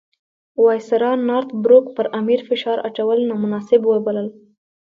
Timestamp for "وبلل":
3.91-4.27